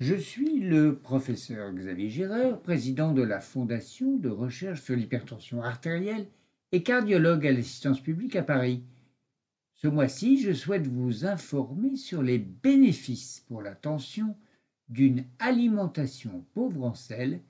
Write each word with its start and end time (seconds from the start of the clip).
Je 0.00 0.14
suis 0.16 0.60
le 0.60 0.98
professeur 0.98 1.72
Xavier 1.72 2.10
Girard, 2.10 2.60
président 2.60 3.12
de 3.12 3.22
la 3.22 3.40
Fondation 3.40 4.16
de 4.16 4.28
recherche 4.28 4.82
sur 4.82 4.94
l'hypertension 4.94 5.62
artérielle 5.62 6.26
et 6.72 6.82
cardiologue 6.82 7.46
à 7.46 7.52
l'assistance 7.52 8.00
publique 8.00 8.36
à 8.36 8.42
Paris. 8.42 8.82
Ce 9.74 9.88
mois-ci, 9.88 10.42
je 10.42 10.52
souhaite 10.52 10.86
vous 10.86 11.24
informer 11.24 11.96
sur 11.96 12.22
les 12.22 12.38
bénéfices 12.38 13.44
pour 13.48 13.62
la 13.62 13.74
tension 13.74 14.36
d'une 14.88 15.24
alimentation 15.38 16.44
pauvre 16.52 16.84
en 16.84 16.94
sel, 16.94 17.40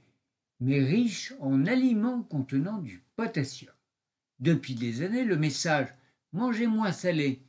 mais 0.61 0.79
riche 0.79 1.35
en 1.41 1.67
aliments 1.67 2.23
contenant 2.23 2.79
du 2.79 3.03
potassium. 3.17 3.75
Depuis 4.39 4.75
des 4.75 5.03
années, 5.03 5.25
le 5.25 5.37
message 5.37 5.89
Mangez 6.33 6.67
moins 6.67 6.93
salé 6.93 7.41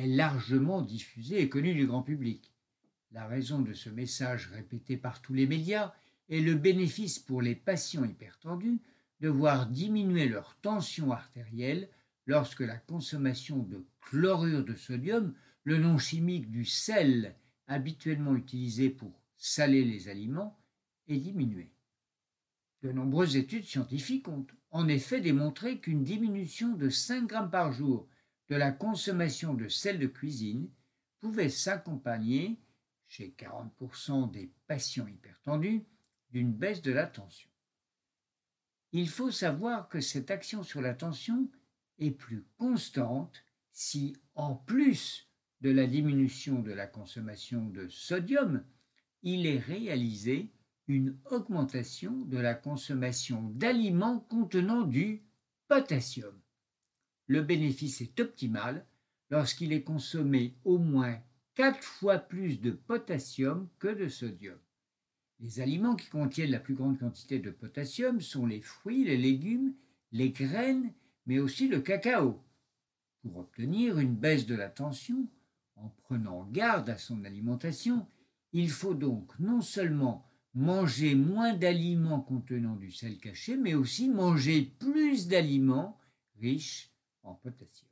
est 0.00 0.06
largement 0.06 0.80
diffusé 0.80 1.42
et 1.42 1.48
connu 1.48 1.74
du 1.74 1.86
grand 1.86 2.02
public. 2.02 2.52
La 3.12 3.26
raison 3.26 3.60
de 3.60 3.74
ce 3.74 3.90
message 3.90 4.48
répété 4.52 4.96
par 4.96 5.20
tous 5.20 5.34
les 5.34 5.46
médias 5.46 5.92
est 6.30 6.40
le 6.40 6.54
bénéfice 6.54 7.18
pour 7.18 7.42
les 7.42 7.54
patients 7.54 8.04
hypertendus 8.04 8.80
de 9.20 9.28
voir 9.28 9.66
diminuer 9.66 10.28
leur 10.28 10.56
tension 10.62 11.12
artérielle 11.12 11.88
lorsque 12.26 12.60
la 12.60 12.76
consommation 12.76 13.58
de 13.58 13.84
chlorure 14.00 14.64
de 14.64 14.74
sodium, 14.74 15.34
le 15.64 15.76
nom 15.76 15.98
chimique 15.98 16.50
du 16.50 16.64
sel 16.64 17.34
habituellement 17.66 18.34
utilisé 18.34 18.88
pour 18.88 19.12
saler 19.36 19.84
les 19.84 20.08
aliments, 20.08 20.58
est 21.08 21.18
diminuée. 21.18 21.72
De 22.82 22.92
nombreuses 22.92 23.36
études 23.36 23.64
scientifiques 23.64 24.28
ont 24.28 24.46
en 24.70 24.88
effet 24.88 25.20
démontré 25.20 25.78
qu'une 25.78 26.04
diminution 26.04 26.74
de 26.74 26.88
5 26.88 27.26
grammes 27.26 27.50
par 27.50 27.72
jour 27.72 28.08
de 28.50 28.56
la 28.56 28.72
consommation 28.72 29.54
de 29.54 29.68
sel 29.68 30.00
de 30.00 30.08
cuisine 30.08 30.68
pouvait 31.20 31.48
s'accompagner 31.48 32.60
chez 33.06 33.34
40% 33.38 34.30
des 34.30 34.52
patients 34.66 35.06
hypertendus, 35.06 35.84
d'une 36.32 36.52
baisse 36.52 36.82
de 36.82 36.92
la 36.92 37.06
tension. 37.06 37.48
Il 38.92 39.08
faut 39.08 39.30
savoir 39.30 39.88
que 39.88 40.00
cette 40.00 40.30
action 40.30 40.62
sur 40.62 40.80
la 40.80 40.94
tension 40.94 41.48
est 41.98 42.10
plus 42.10 42.44
constante 42.56 43.44
si, 43.72 44.16
en 44.34 44.56
plus 44.56 45.28
de 45.60 45.70
la 45.70 45.86
diminution 45.86 46.60
de 46.60 46.72
la 46.72 46.86
consommation 46.86 47.66
de 47.66 47.88
sodium, 47.88 48.64
il 49.22 49.46
est 49.46 49.58
réalisé 49.58 50.52
une 50.88 51.16
augmentation 51.30 52.16
de 52.22 52.38
la 52.38 52.54
consommation 52.54 53.42
d'aliments 53.50 54.20
contenant 54.20 54.82
du 54.82 55.24
potassium. 55.68 56.40
Le 57.30 57.42
bénéfice 57.42 58.00
est 58.00 58.18
optimal 58.18 58.84
lorsqu'il 59.30 59.72
est 59.72 59.84
consommé 59.84 60.56
au 60.64 60.78
moins 60.78 61.16
quatre 61.54 61.84
fois 61.84 62.18
plus 62.18 62.60
de 62.60 62.72
potassium 62.72 63.68
que 63.78 63.86
de 63.86 64.08
sodium. 64.08 64.58
Les 65.38 65.60
aliments 65.60 65.94
qui 65.94 66.08
contiennent 66.08 66.50
la 66.50 66.58
plus 66.58 66.74
grande 66.74 66.98
quantité 66.98 67.38
de 67.38 67.52
potassium 67.52 68.20
sont 68.20 68.46
les 68.46 68.60
fruits, 68.60 69.04
les 69.04 69.16
légumes, 69.16 69.74
les 70.10 70.30
graines, 70.30 70.92
mais 71.26 71.38
aussi 71.38 71.68
le 71.68 71.78
cacao. 71.78 72.42
Pour 73.22 73.36
obtenir 73.36 74.00
une 74.00 74.16
baisse 74.16 74.46
de 74.46 74.56
la 74.56 74.68
tension, 74.68 75.28
en 75.76 75.88
prenant 76.02 76.48
garde 76.50 76.90
à 76.90 76.98
son 76.98 77.24
alimentation, 77.24 78.08
il 78.52 78.70
faut 78.70 78.94
donc 78.94 79.38
non 79.38 79.60
seulement 79.60 80.28
manger 80.52 81.14
moins 81.14 81.54
d'aliments 81.54 82.22
contenant 82.22 82.74
du 82.74 82.90
sel 82.90 83.18
caché, 83.18 83.56
mais 83.56 83.74
aussi 83.74 84.08
manger 84.08 84.62
plus 84.80 85.28
d'aliments 85.28 85.96
riches 86.40 86.89
en 87.22 87.34
potassium. 87.34 87.88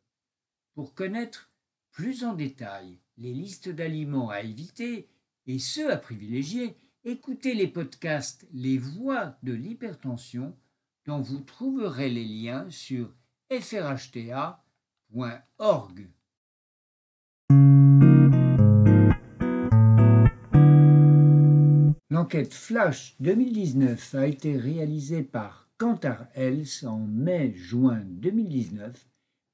Pour 0.74 0.94
connaître 0.94 1.50
plus 1.90 2.24
en 2.24 2.34
détail 2.34 2.98
les 3.16 3.32
listes 3.32 3.68
d'aliments 3.68 4.30
à 4.30 4.42
éviter 4.42 5.08
et 5.46 5.58
ceux 5.58 5.90
à 5.90 5.96
privilégier, 5.96 6.76
écoutez 7.04 7.54
les 7.54 7.66
podcasts 7.66 8.46
Les 8.52 8.78
voies 8.78 9.36
de 9.42 9.52
l'hypertension 9.52 10.56
dont 11.06 11.20
vous 11.20 11.41
trouverez 11.41 12.10
les 12.10 12.25
liens 12.25 12.70
sur 12.70 13.14
frhta.org. 13.50 14.60
L'enquête 22.10 22.53
Flash 22.53 23.16
2019 23.20 24.14
a 24.14 24.26
été 24.26 24.56
réalisée 24.56 25.22
par 25.22 25.69
Kantar 25.78 26.26
Health 26.34 26.84
en 26.84 26.98
mai-juin 26.98 28.03
2019 28.04 29.08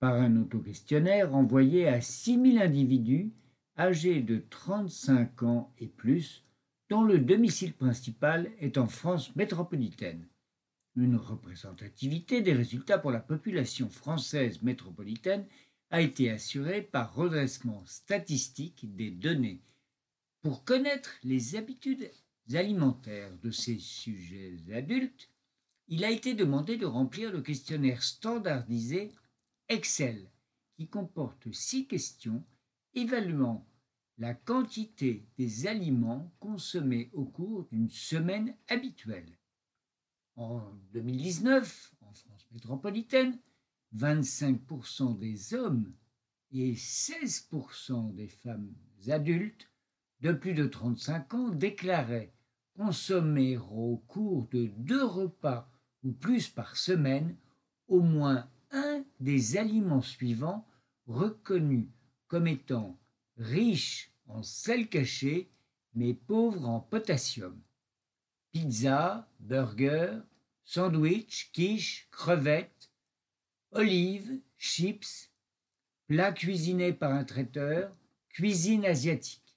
par 0.04 0.20
un 0.20 0.36
autoquestionnaire 0.36 1.34
envoyé 1.34 1.88
à 1.88 2.02
6000 2.02 2.60
individus 2.60 3.32
âgés 3.78 4.20
de 4.20 4.44
35 4.50 5.42
ans 5.44 5.72
et 5.78 5.86
plus, 5.86 6.44
dont 6.90 7.04
le 7.04 7.18
domicile 7.18 7.72
principal 7.72 8.50
est 8.60 8.76
en 8.76 8.86
France 8.86 9.34
métropolitaine. 9.34 10.28
Une 10.94 11.16
représentativité 11.16 12.42
des 12.42 12.52
résultats 12.52 12.98
pour 12.98 13.12
la 13.12 13.20
population 13.20 13.88
française 13.88 14.60
métropolitaine 14.60 15.46
a 15.88 16.02
été 16.02 16.30
assurée 16.30 16.82
par 16.82 17.14
redressement 17.14 17.82
statistique 17.86 18.94
des 18.94 19.10
données. 19.10 19.62
Pour 20.42 20.64
connaître 20.64 21.14
les 21.22 21.56
habitudes 21.56 22.10
alimentaires 22.52 23.38
de 23.42 23.50
ces 23.50 23.78
sujets 23.78 24.58
adultes, 24.70 25.30
il 25.88 26.04
a 26.04 26.10
été 26.10 26.34
demandé 26.34 26.76
de 26.76 26.84
remplir 26.84 27.32
le 27.32 27.40
questionnaire 27.40 28.02
standardisé 28.02 29.14
Excel, 29.68 30.30
qui 30.76 30.88
comporte 30.88 31.50
six 31.52 31.86
questions 31.86 32.44
évaluant 32.94 33.66
la 34.18 34.34
quantité 34.34 35.26
des 35.38 35.66
aliments 35.66 36.32
consommés 36.38 37.10
au 37.12 37.24
cours 37.24 37.66
d'une 37.70 37.90
semaine 37.90 38.54
habituelle. 38.68 39.38
En 40.36 40.62
2019, 40.92 41.94
en 42.02 42.12
France 42.12 42.46
métropolitaine, 42.52 43.38
25% 43.96 45.18
des 45.18 45.54
hommes 45.54 45.92
et 46.52 46.74
16% 46.74 48.14
des 48.14 48.28
femmes 48.28 48.74
adultes 49.08 49.70
de 50.20 50.32
plus 50.32 50.54
de 50.54 50.66
35 50.66 51.34
ans 51.34 51.48
déclaraient 51.50 52.32
consommer 52.76 53.56
au 53.58 54.02
cours 54.08 54.48
de 54.48 54.66
deux 54.78 55.04
repas 55.04 55.68
ou 56.02 56.12
plus 56.12 56.48
par 56.48 56.76
semaine 56.76 57.36
au 57.88 58.00
moins 58.00 58.48
un 58.74 59.04
des 59.20 59.56
aliments 59.56 60.02
suivants 60.02 60.66
reconnus 61.06 61.88
comme 62.26 62.46
étant 62.46 62.98
riches 63.36 64.12
en 64.26 64.42
sel 64.42 64.88
caché 64.88 65.48
mais 65.94 66.12
pauvres 66.12 66.68
en 66.68 66.80
potassium. 66.80 67.60
Pizza, 68.52 69.28
burger, 69.40 70.18
sandwich, 70.64 71.50
quiche, 71.52 72.08
crevettes, 72.10 72.90
olives, 73.70 74.40
chips, 74.58 75.30
plats 76.06 76.32
cuisinés 76.32 76.92
par 76.92 77.12
un 77.12 77.24
traiteur, 77.24 77.94
cuisine 78.28 78.84
asiatique. 78.84 79.56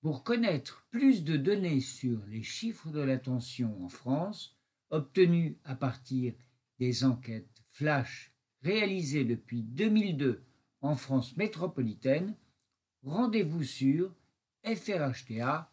Pour 0.00 0.24
connaître 0.24 0.84
plus 0.90 1.22
de 1.22 1.36
données 1.36 1.80
sur 1.80 2.24
les 2.26 2.42
chiffres 2.42 2.90
de 2.90 3.00
la 3.00 3.18
tension 3.18 3.84
en 3.84 3.88
France, 3.88 4.56
obtenus 4.90 5.54
à 5.64 5.76
partir 5.76 6.34
des 6.82 7.04
enquêtes 7.04 7.62
flash 7.70 8.34
réalisées 8.62 9.24
depuis 9.24 9.62
2002 9.62 10.44
en 10.80 10.96
France 10.96 11.36
métropolitaine, 11.36 12.36
rendez-vous 13.04 13.62
sur 13.62 14.12
frhta.org. 14.64 15.68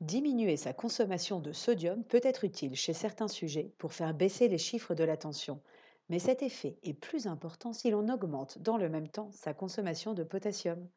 Diminuer 0.00 0.56
sa 0.56 0.72
consommation 0.72 1.40
de 1.40 1.50
sodium 1.50 2.04
peut 2.04 2.20
être 2.22 2.44
utile 2.44 2.76
chez 2.76 2.92
certains 2.92 3.26
sujets 3.26 3.74
pour 3.78 3.94
faire 3.94 4.14
baisser 4.14 4.46
les 4.46 4.58
chiffres 4.58 4.94
de 4.94 5.02
la 5.02 5.16
tension, 5.16 5.60
mais 6.08 6.20
cet 6.20 6.44
effet 6.44 6.78
est 6.84 6.94
plus 6.94 7.26
important 7.26 7.72
si 7.72 7.90
l'on 7.90 8.08
augmente 8.08 8.58
dans 8.60 8.76
le 8.76 8.88
même 8.88 9.08
temps 9.08 9.32
sa 9.32 9.54
consommation 9.54 10.14
de 10.14 10.22
potassium. 10.22 10.88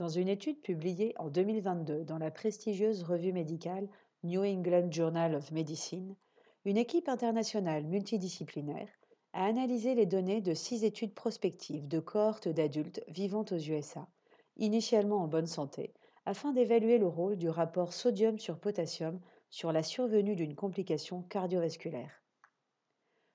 Dans 0.00 0.08
une 0.08 0.28
étude 0.28 0.62
publiée 0.62 1.12
en 1.18 1.28
2022 1.28 2.04
dans 2.04 2.16
la 2.16 2.30
prestigieuse 2.30 3.02
revue 3.02 3.34
médicale 3.34 3.86
New 4.22 4.42
England 4.42 4.90
Journal 4.90 5.34
of 5.34 5.50
Medicine, 5.50 6.16
une 6.64 6.78
équipe 6.78 7.06
internationale 7.06 7.84
multidisciplinaire 7.84 8.88
a 9.34 9.44
analysé 9.44 9.94
les 9.94 10.06
données 10.06 10.40
de 10.40 10.54
six 10.54 10.84
études 10.84 11.12
prospectives 11.12 11.86
de 11.86 12.00
cohortes 12.00 12.48
d'adultes 12.48 13.04
vivant 13.08 13.44
aux 13.50 13.58
USA, 13.58 14.08
initialement 14.56 15.18
en 15.18 15.28
bonne 15.28 15.46
santé, 15.46 15.92
afin 16.24 16.54
d'évaluer 16.54 16.96
le 16.96 17.06
rôle 17.06 17.36
du 17.36 17.50
rapport 17.50 17.92
sodium 17.92 18.38
sur 18.38 18.58
potassium 18.58 19.20
sur 19.50 19.70
la 19.70 19.82
survenue 19.82 20.34
d'une 20.34 20.54
complication 20.54 21.24
cardiovasculaire. 21.24 22.22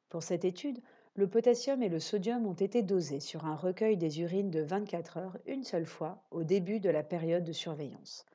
Pour 0.10 0.24
cette 0.24 0.46
étude, 0.46 0.82
le 1.16 1.28
potassium 1.28 1.82
et 1.82 1.90
le 1.90 2.00
sodium 2.00 2.46
ont 2.46 2.54
été 2.54 2.82
dosés 2.82 3.22
sur 3.22 3.46
un 3.46 3.56
recueil 3.56 3.98
des 3.98 4.22
urines 4.22 4.52
de 4.52 4.62
24 4.62 5.18
heures 5.18 5.38
une 5.46 5.64
seule 5.64 5.86
fois 5.86 6.24
au 6.30 6.44
début 6.44 6.80
de 6.80 6.90
la 6.90 7.04
période 7.04 7.44
de 7.44 7.54
surveillance. 7.54 8.26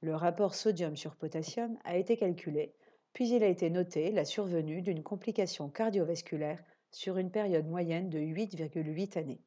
Le 0.00 0.14
rapport 0.14 0.54
sodium 0.54 0.96
sur 0.96 1.16
potassium 1.16 1.76
a 1.84 1.96
été 1.96 2.16
calculé 2.16 2.72
puis 3.12 3.28
il 3.30 3.42
a 3.42 3.48
été 3.48 3.70
noté 3.70 4.12
la 4.12 4.24
survenue 4.24 4.82
d'une 4.82 5.02
complication 5.02 5.68
cardiovasculaire 5.68 6.62
sur 6.92 7.18
une 7.18 7.30
période 7.30 7.66
moyenne 7.66 8.08
de 8.08 8.18
8,8 8.18 9.18
années. 9.18 9.42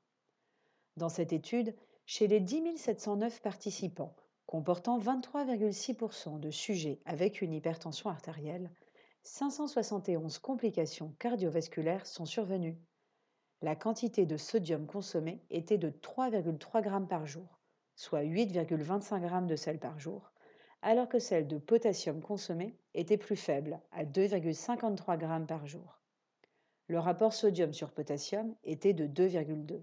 Dans 0.97 1.09
cette 1.09 1.33
étude, 1.33 1.75
chez 2.05 2.27
les 2.27 2.39
10 2.39 2.77
709 2.77 3.41
participants, 3.41 4.15
comportant 4.45 4.99
23,6% 4.99 6.39
de 6.39 6.51
sujets 6.51 6.99
avec 7.05 7.41
une 7.41 7.53
hypertension 7.53 8.09
artérielle, 8.09 8.69
571 9.25 10.37
complications 10.39 11.15
cardiovasculaires 11.17 12.05
sont 12.05 12.25
survenues. 12.25 12.77
La 13.61 13.73
quantité 13.73 14.25
de 14.25 14.35
sodium 14.35 14.85
consommée 14.85 15.41
était 15.49 15.77
de 15.77 15.89
3,3 15.89 16.83
g 16.83 17.07
par 17.07 17.25
jour, 17.25 17.61
soit 17.95 18.23
8,25 18.23 19.21
g 19.21 19.47
de 19.47 19.55
sel 19.55 19.79
par 19.79 19.97
jour, 19.97 20.33
alors 20.81 21.07
que 21.07 21.19
celle 21.19 21.47
de 21.47 21.57
potassium 21.57 22.21
consommé 22.21 22.77
était 22.93 23.17
plus 23.17 23.37
faible, 23.37 23.79
à 23.91 24.03
2,53 24.03 25.17
g 25.17 25.45
par 25.47 25.65
jour. 25.65 26.01
Le 26.87 26.99
rapport 26.99 27.33
sodium 27.33 27.71
sur 27.71 27.91
potassium 27.93 28.53
était 28.65 28.93
de 28.93 29.07
2,2. 29.07 29.81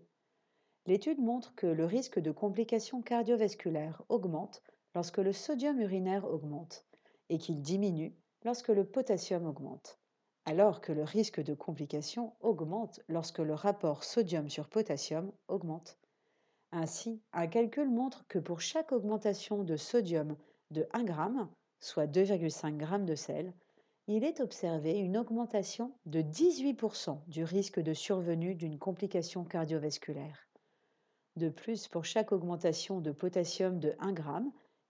L'étude 0.84 1.19
montre 1.19 1.54
que 1.54 1.66
le 1.66 1.87
risque 1.87 2.19
de 2.19 2.31
complications 2.31 3.00
cardiovasculaires 3.00 4.02
augmente 4.10 4.62
lorsque 4.94 5.19
le 5.19 5.32
sodium 5.32 5.81
urinaire 5.81 6.26
augmente 6.26 6.84
et 7.31 7.38
qu'il 7.38 7.62
diminue 7.62 8.14
lorsque 8.44 8.69
le 8.69 8.84
potassium 8.84 9.46
augmente, 9.46 9.98
alors 10.44 10.81
que 10.81 10.92
le 10.92 11.04
risque 11.04 11.42
de 11.42 11.54
complications 11.54 12.34
augmente 12.40 13.00
lorsque 13.08 13.38
le 13.38 13.54
rapport 13.54 14.04
sodium 14.04 14.48
sur 14.48 14.69
potassium 14.69 15.32
augmente. 15.48 15.98
Ainsi, 16.72 17.20
un 17.32 17.46
calcul 17.46 17.88
montre 17.88 18.25
que 18.28 18.38
pour 18.38 18.60
chaque 18.60 18.92
augmentation 18.92 19.64
de 19.64 19.76
sodium 19.76 20.37
de 20.70 20.87
1 20.92 21.06
g, 21.06 21.14
soit 21.81 22.06
2,5 22.06 22.78
g 22.78 23.04
de 23.04 23.14
sel, 23.14 23.54
il 24.06 24.25
est 24.25 24.40
observé 24.40 24.98
une 24.98 25.16
augmentation 25.16 25.92
de 26.06 26.20
18% 26.20 27.20
du 27.28 27.44
risque 27.44 27.81
de 27.81 27.94
survenue 27.94 28.54
d'une 28.54 28.78
complication 28.78 29.44
cardiovasculaire. 29.44 30.48
De 31.37 31.48
plus, 31.48 31.87
pour 31.87 32.04
chaque 32.04 32.32
augmentation 32.32 33.00
de 33.00 33.12
potassium 33.12 33.78
de 33.78 33.94
1 34.00 34.14
g, 34.16 34.22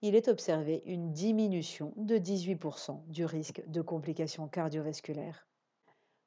il 0.03 0.15
est 0.15 0.27
observé 0.27 0.81
une 0.85 1.13
diminution 1.13 1.93
de 1.95 2.17
18% 2.17 3.05
du 3.07 3.23
risque 3.25 3.63
de 3.67 3.81
complications 3.81 4.47
cardiovasculaires. 4.47 5.47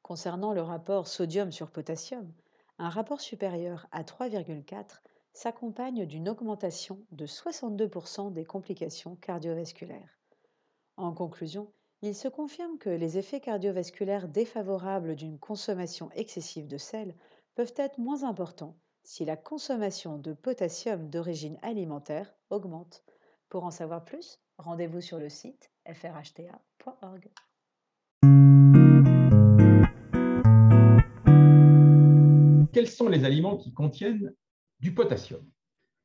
Concernant 0.03 0.53
le 0.53 0.62
rapport 0.62 1.09
sodium 1.09 1.50
sur 1.50 1.71
potassium, 1.71 2.32
un 2.79 2.88
rapport 2.88 3.21
supérieur 3.21 3.88
à 3.91 4.03
3,4 4.03 5.00
s'accompagne 5.32 6.06
d'une 6.06 6.29
augmentation 6.29 7.00
de 7.11 7.26
62% 7.26 8.32
des 8.32 8.44
complications 8.44 9.17
cardiovasculaires. 9.17 10.21
En 10.97 11.12
conclusion, 11.12 11.73
il 12.03 12.15
se 12.15 12.29
confirme 12.29 12.79
que 12.79 12.91
les 12.91 13.19
effets 13.19 13.41
cardiovasculaires 13.41 14.29
défavorables 14.29 15.17
d'une 15.17 15.38
consommation 15.38 16.11
excessive 16.12 16.69
de 16.69 16.79
sel 16.79 17.17
peuvent 17.56 17.75
être 17.76 17.99
moins 17.99 18.23
importants 18.23 18.76
si 19.03 19.25
la 19.25 19.37
consommation 19.37 20.19
de 20.19 20.32
potassium 20.32 21.11
d'origine 21.11 21.59
alimentaire 21.62 22.35
augmente. 22.50 23.03
Pour 23.55 23.62
en 23.62 23.71
savoir 23.71 24.05
plus, 24.05 24.41
rendez-vous 24.59 25.01
sur 25.01 25.21
le 25.21 25.29
site 25.29 25.71
frhta.org. 25.87 27.31
Quels 32.73 32.89
sont 32.89 33.09
les 33.09 33.25
aliments 33.25 33.56
qui 33.56 33.73
contiennent 33.73 34.35
du 34.81 34.93
potassium? 34.93 35.49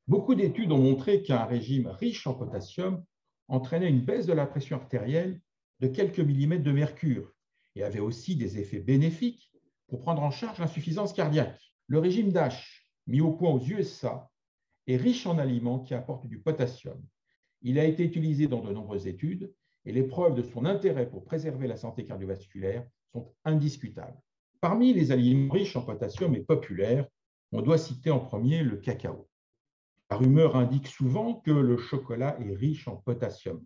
Beaucoup 0.05 0.35
d'études 0.35 0.71
ont 0.71 0.77
montré 0.77 1.23
qu'un 1.23 1.43
régime 1.45 1.87
riche 1.87 2.27
en 2.27 2.35
potassium 2.35 3.03
entraînait 3.47 3.89
une 3.89 4.05
baisse 4.05 4.27
de 4.27 4.33
la 4.33 4.45
pression 4.45 4.75
artérielle 4.75 5.41
de 5.79 5.87
quelques 5.87 6.19
millimètres 6.19 6.61
de 6.61 6.71
mercure 6.71 7.33
et 7.75 7.83
avait 7.83 7.99
aussi 7.99 8.35
des 8.35 8.59
effets 8.59 8.77
bénéfiques 8.77 9.51
pour 9.87 10.01
prendre 10.01 10.21
en 10.21 10.29
charge 10.29 10.59
l'insuffisance 10.59 11.13
cardiaque. 11.13 11.73
Le 11.87 11.97
régime 11.97 12.31
DASH, 12.31 12.87
mis 13.07 13.21
au 13.21 13.31
point 13.31 13.49
aux 13.49 13.59
USA, 13.59 14.29
est 14.85 14.97
riche 14.97 15.25
en 15.25 15.39
aliments 15.39 15.79
qui 15.79 15.95
apportent 15.95 16.27
du 16.27 16.39
potassium. 16.39 17.03
Il 17.61 17.79
a 17.79 17.85
été 17.85 18.03
utilisé 18.03 18.47
dans 18.47 18.61
de 18.61 18.71
nombreuses 18.71 19.07
études 19.07 19.53
et 19.85 19.91
les 19.91 20.03
preuves 20.03 20.35
de 20.35 20.43
son 20.43 20.65
intérêt 20.65 21.09
pour 21.09 21.23
préserver 21.23 21.67
la 21.67 21.77
santé 21.77 22.03
cardiovasculaire 22.05 22.85
sont 23.11 23.33
indiscutables. 23.43 24.21
Parmi 24.61 24.93
les 24.93 25.11
aliments 25.11 25.53
riches 25.53 25.75
en 25.75 25.81
potassium 25.81 26.35
et 26.35 26.41
populaires, 26.41 27.07
on 27.51 27.61
doit 27.61 27.77
citer 27.77 28.11
en 28.11 28.19
premier 28.19 28.63
le 28.63 28.77
cacao. 28.77 29.27
La 30.09 30.17
rumeur 30.17 30.55
indique 30.55 30.87
souvent 30.87 31.35
que 31.35 31.51
le 31.51 31.77
chocolat 31.77 32.37
est 32.39 32.55
riche 32.55 32.87
en 32.87 32.95
potassium. 32.97 33.63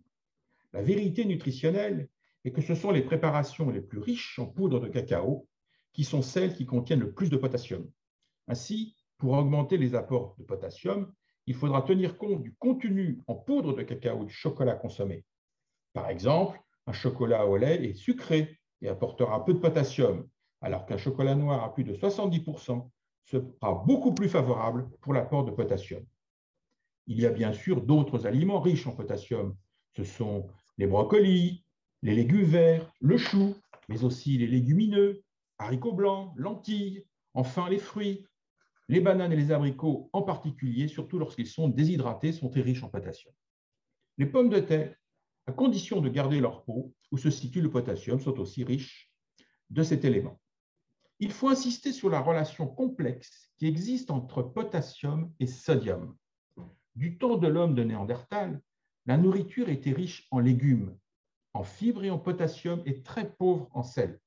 La 0.72 0.82
vérité 0.82 1.24
nutritionnelle 1.24 2.08
est 2.44 2.52
que 2.52 2.62
ce 2.62 2.74
sont 2.74 2.90
les 2.90 3.02
préparations 3.02 3.70
les 3.70 3.80
plus 3.80 3.98
riches 3.98 4.38
en 4.38 4.46
poudre 4.46 4.80
de 4.80 4.88
cacao 4.88 5.48
qui 5.92 6.04
sont 6.04 6.22
celles 6.22 6.54
qui 6.54 6.66
contiennent 6.66 7.00
le 7.00 7.12
plus 7.12 7.30
de 7.30 7.36
potassium. 7.36 7.88
Ainsi, 8.48 8.96
pour 9.18 9.32
augmenter 9.32 9.78
les 9.78 9.94
apports 9.94 10.34
de 10.38 10.44
potassium, 10.44 11.12
il 11.46 11.54
faudra 11.54 11.82
tenir 11.82 12.16
compte 12.16 12.42
du 12.42 12.54
contenu 12.54 13.20
en 13.26 13.34
poudre 13.34 13.74
de 13.74 13.82
cacao 13.82 14.24
du 14.24 14.32
chocolat 14.32 14.74
consommé. 14.74 15.24
Par 15.92 16.08
exemple, 16.08 16.60
un 16.86 16.92
chocolat 16.92 17.46
au 17.46 17.56
lait 17.56 17.84
est 17.84 17.94
sucré 17.94 18.58
et 18.82 18.88
apportera 18.88 19.44
peu 19.44 19.54
de 19.54 19.58
potassium, 19.58 20.26
alors 20.60 20.86
qu'un 20.86 20.96
chocolat 20.96 21.34
noir 21.34 21.62
à 21.62 21.72
plus 21.72 21.84
de 21.84 21.94
70% 21.94 22.88
sera 23.24 23.74
beaucoup 23.86 24.14
plus 24.14 24.28
favorable 24.28 24.88
pour 25.00 25.14
l'apport 25.14 25.44
de 25.44 25.50
potassium. 25.50 26.04
Il 27.06 27.20
y 27.20 27.26
a 27.26 27.30
bien 27.30 27.52
sûr 27.52 27.82
d'autres 27.82 28.26
aliments 28.26 28.60
riches 28.60 28.86
en 28.86 28.92
potassium. 28.92 29.56
Ce 29.96 30.04
sont 30.04 30.48
les 30.78 30.86
brocolis, 30.86 31.64
les 32.02 32.14
légumes 32.14 32.44
verts, 32.44 32.90
le 33.00 33.16
chou, 33.16 33.54
mais 33.88 34.04
aussi 34.04 34.38
les 34.38 34.46
légumineux, 34.46 35.22
haricots 35.58 35.92
blancs, 35.92 36.32
lentilles, 36.36 37.04
enfin 37.34 37.68
les 37.68 37.78
fruits. 37.78 38.26
Les 38.88 39.00
bananes 39.00 39.32
et 39.32 39.36
les 39.36 39.52
abricots 39.52 40.10
en 40.12 40.22
particulier, 40.22 40.88
surtout 40.88 41.18
lorsqu'ils 41.18 41.46
sont 41.46 41.68
déshydratés, 41.68 42.32
sont 42.32 42.50
très 42.50 42.60
riches 42.60 42.82
en 42.82 42.88
potassium. 42.88 43.34
Les 44.18 44.26
pommes 44.26 44.50
de 44.50 44.60
terre, 44.60 44.94
à 45.46 45.52
condition 45.52 46.00
de 46.00 46.08
garder 46.08 46.40
leur 46.40 46.64
peau 46.64 46.94
où 47.10 47.18
se 47.18 47.30
situe 47.30 47.60
le 47.60 47.70
potassium, 47.70 48.20
sont 48.20 48.38
aussi 48.38 48.64
riches 48.64 49.10
de 49.70 49.82
cet 49.82 50.04
élément 50.04 50.40
il 51.20 51.32
faut 51.32 51.48
insister 51.48 51.92
sur 51.92 52.10
la 52.10 52.20
relation 52.20 52.66
complexe 52.66 53.50
qui 53.56 53.66
existe 53.66 54.10
entre 54.10 54.42
potassium 54.42 55.32
et 55.40 55.46
sodium. 55.46 56.16
Du 56.94 57.18
temps 57.18 57.36
de 57.36 57.48
l'homme 57.48 57.74
de 57.74 57.84
Néandertal, 57.84 58.60
la 59.06 59.16
nourriture 59.16 59.68
était 59.68 59.92
riche 59.92 60.26
en 60.30 60.38
légumes, 60.38 60.96
en 61.52 61.62
fibres 61.62 62.04
et 62.04 62.10
en 62.10 62.18
potassium 62.18 62.82
et 62.84 63.02
très 63.02 63.32
pauvre 63.32 63.68
en 63.72 63.82
sel. 63.82 64.20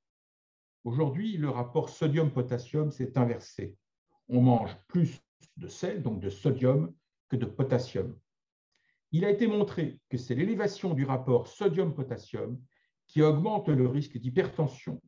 Aujourd'hui, 0.83 1.38
le 1.38 1.50
rapport 1.50 1.89
sodium-potassium 1.89 2.91
s'est 2.91 3.17
inversé. 3.17 3.75
On 4.29 4.41
mange 4.41 4.75
plus 4.88 5.22
de 5.55 5.67
sel, 5.67 6.01
donc 6.01 6.19
de 6.19 6.29
sodium, 6.29 6.93
que 7.29 7.36
de 7.36 7.46
potassium. 7.46 8.15
Il 9.12 9.24
a 9.24 9.29
été 9.29 9.48
montré 9.48 10.00
que 10.10 10.17
c'est 10.17 10.36
l'élévation 10.36 10.93
du 10.93 11.05
rapport 11.05 11.48
sodium-potassium 11.48 12.60
qui 13.07 13.22
augmente 13.22 13.69
le 13.69 13.88
risque 13.88 14.17
d'hypertension, 14.17 15.01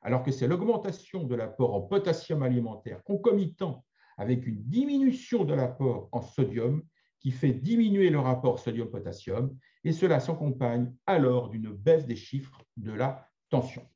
alors 0.00 0.22
que 0.22 0.32
c'est 0.32 0.48
l'augmentation 0.48 1.24
de 1.24 1.34
l'apport 1.34 1.74
en 1.74 1.82
potassium 1.82 2.42
alimentaire 2.42 3.02
concomitant 3.04 3.84
avec 4.16 4.46
une 4.46 4.62
diminution 4.62 5.44
de 5.44 5.54
l'apport 5.54 6.08
en 6.12 6.22
sodium 6.22 6.82
qui 7.20 7.30
fait 7.30 7.52
diminuer 7.52 8.10
le 8.10 8.18
rapport 8.18 8.58
sodium-potassium, 8.58 9.56
et 9.84 9.92
cela 9.92 10.18
s'accompagne 10.18 10.92
alors 11.06 11.50
d'une 11.50 11.72
baisse 11.72 12.06
des 12.06 12.16
chiffres 12.16 12.64
de 12.76 12.92
la 12.92 13.28
tension. 13.48 13.88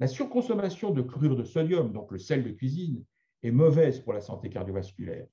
La 0.00 0.06
surconsommation 0.06 0.90
de 0.90 1.02
chlorure 1.02 1.36
de 1.36 1.44
sodium, 1.44 1.92
donc 1.92 2.12
le 2.12 2.18
sel 2.18 2.44
de 2.44 2.50
cuisine, 2.50 3.04
est 3.46 3.52
mauvaise 3.52 4.00
pour 4.00 4.12
la 4.12 4.20
santé 4.20 4.50
cardiovasculaire. 4.50 5.26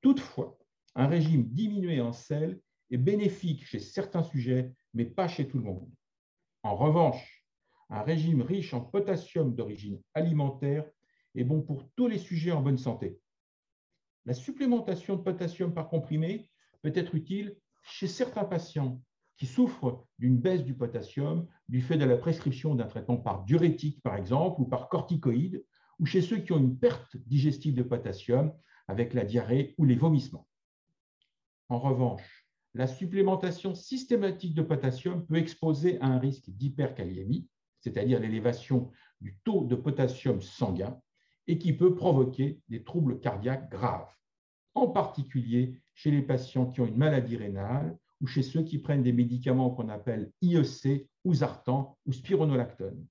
Toutefois, 0.00 0.58
un 0.94 1.06
régime 1.06 1.44
diminué 1.44 2.00
en 2.00 2.12
sel 2.12 2.60
est 2.90 2.98
bénéfique 2.98 3.64
chez 3.64 3.78
certains 3.78 4.22
sujets, 4.22 4.72
mais 4.94 5.04
pas 5.04 5.28
chez 5.28 5.46
tout 5.46 5.58
le 5.58 5.64
monde. 5.64 5.88
En 6.64 6.76
revanche, 6.76 7.44
un 7.88 8.02
régime 8.02 8.42
riche 8.42 8.74
en 8.74 8.80
potassium 8.80 9.54
d'origine 9.54 10.00
alimentaire 10.14 10.84
est 11.34 11.44
bon 11.44 11.62
pour 11.62 11.88
tous 11.96 12.08
les 12.08 12.18
sujets 12.18 12.52
en 12.52 12.62
bonne 12.62 12.78
santé. 12.78 13.18
La 14.26 14.34
supplémentation 14.34 15.16
de 15.16 15.22
potassium 15.22 15.72
par 15.72 15.88
comprimé 15.88 16.50
peut 16.82 16.92
être 16.94 17.14
utile 17.14 17.56
chez 17.82 18.06
certains 18.06 18.44
patients 18.44 19.00
qui 19.36 19.46
souffrent 19.46 20.04
d'une 20.18 20.36
baisse 20.36 20.64
du 20.64 20.74
potassium 20.74 21.46
du 21.68 21.80
fait 21.80 21.96
de 21.96 22.04
la 22.04 22.16
prescription 22.16 22.74
d'un 22.74 22.86
traitement 22.86 23.16
par 23.16 23.44
diurétique, 23.44 24.02
par 24.02 24.16
exemple, 24.16 24.60
ou 24.60 24.66
par 24.66 24.88
corticoïde, 24.88 25.64
ou 26.02 26.06
chez 26.06 26.20
ceux 26.20 26.38
qui 26.38 26.50
ont 26.50 26.58
une 26.58 26.76
perte 26.76 27.16
digestive 27.28 27.74
de 27.74 27.84
potassium 27.84 28.52
avec 28.88 29.14
la 29.14 29.24
diarrhée 29.24 29.76
ou 29.78 29.84
les 29.84 29.94
vomissements. 29.94 30.48
En 31.68 31.78
revanche, 31.78 32.44
la 32.74 32.88
supplémentation 32.88 33.76
systématique 33.76 34.52
de 34.52 34.62
potassium 34.62 35.24
peut 35.24 35.36
exposer 35.36 36.00
à 36.00 36.06
un 36.06 36.18
risque 36.18 36.50
d'hyperkaliémie, 36.50 37.46
c'est-à-dire 37.78 38.18
l'élévation 38.18 38.90
du 39.20 39.38
taux 39.44 39.64
de 39.64 39.76
potassium 39.76 40.42
sanguin, 40.42 41.00
et 41.46 41.56
qui 41.56 41.72
peut 41.72 41.94
provoquer 41.94 42.60
des 42.68 42.82
troubles 42.82 43.20
cardiaques 43.20 43.70
graves, 43.70 44.12
en 44.74 44.88
particulier 44.88 45.80
chez 45.94 46.10
les 46.10 46.22
patients 46.22 46.66
qui 46.66 46.80
ont 46.80 46.86
une 46.86 46.96
maladie 46.96 47.36
rénale 47.36 47.96
ou 48.20 48.26
chez 48.26 48.42
ceux 48.42 48.64
qui 48.64 48.78
prennent 48.78 49.04
des 49.04 49.12
médicaments 49.12 49.70
qu'on 49.70 49.88
appelle 49.88 50.32
IEC 50.42 51.08
ou 51.22 51.32
Zartan 51.32 51.96
ou 52.06 52.12
spironolactone. 52.12 53.06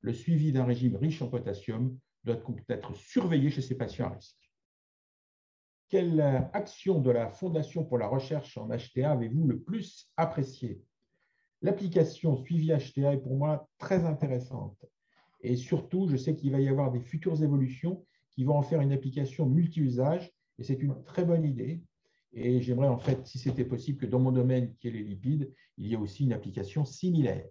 Le 0.00 0.12
suivi 0.14 0.52
d'un 0.52 0.64
régime 0.64 0.96
riche 0.96 1.20
en 1.20 1.28
potassium 1.28 1.98
doit 2.24 2.40
être 2.68 2.94
surveillé 2.94 3.50
chez 3.50 3.62
ces 3.62 3.76
patients 3.76 4.06
à 4.06 4.14
risque. 4.14 4.50
Quelle 5.88 6.20
action 6.52 7.00
de 7.00 7.10
la 7.10 7.28
Fondation 7.28 7.84
pour 7.84 7.98
la 7.98 8.08
recherche 8.08 8.56
en 8.56 8.68
HTA 8.68 9.12
avez-vous 9.12 9.46
le 9.46 9.60
plus 9.60 10.10
appréciée 10.16 10.82
L'application 11.62 12.36
suivi 12.36 12.68
HTA 12.68 13.14
est 13.14 13.22
pour 13.22 13.36
moi 13.36 13.68
très 13.78 14.04
intéressante. 14.04 14.84
Et 15.40 15.56
surtout, 15.56 16.08
je 16.08 16.16
sais 16.16 16.34
qu'il 16.34 16.52
va 16.52 16.60
y 16.60 16.68
avoir 16.68 16.90
des 16.90 17.00
futures 17.00 17.42
évolutions 17.42 18.04
qui 18.30 18.44
vont 18.44 18.56
en 18.56 18.62
faire 18.62 18.80
une 18.80 18.92
application 18.92 19.46
multi-usage. 19.46 20.32
Et 20.58 20.64
c'est 20.64 20.82
une 20.82 21.02
très 21.04 21.24
bonne 21.24 21.44
idée. 21.44 21.82
Et 22.32 22.60
j'aimerais 22.60 22.88
en 22.88 22.98
fait, 22.98 23.26
si 23.26 23.38
c'était 23.38 23.64
possible, 23.64 23.98
que 23.98 24.06
dans 24.06 24.18
mon 24.18 24.32
domaine 24.32 24.74
qui 24.76 24.88
est 24.88 24.90
les 24.90 25.02
lipides, 25.02 25.52
il 25.78 25.86
y 25.86 25.94
ait 25.94 25.98
aussi 25.98 26.24
une 26.24 26.32
application 26.32 26.84
similaire. 26.84 27.46